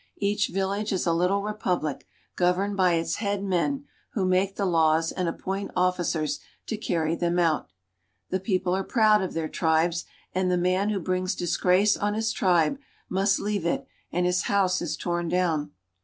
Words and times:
Each 0.17 0.47
village 0.49 0.91
is 0.91 1.05
a 1.05 1.13
little 1.13 1.43
public, 1.53 2.07
governed 2.35 2.75
by 2.75 2.93
its 2.93 3.17
head 3.17 3.43
men, 3.43 3.85
who 4.13 4.25
'make 4.25 4.55
the 4.55 4.65
laws 4.65 5.13
I 5.15 5.21
appoint 5.21 5.69
officers 5.75 6.39
to 6.65 6.75
carry 6.75 7.15
them 7.15 7.37
out. 7.37 7.69
The 8.31 8.39
people 8.39 8.75
are 8.75 8.83
■oud 8.83 9.23
of 9.23 9.33
their 9.33 9.47
tribes, 9.47 10.05
and 10.33 10.49
the 10.49 10.57
man 10.57 10.89
who 10.89 10.99
brings 10.99 11.35
disgrace 11.35 11.95
on 11.95 12.15
s 12.15 12.31
tribe 12.31 12.79
must 13.09 13.39
leave 13.39 13.67
it 13.67 13.85
and 14.11 14.25
his 14.25 14.45
house 14.49 14.81
is 14.81 14.97
torn 14.97 15.29
down. 15.29 15.69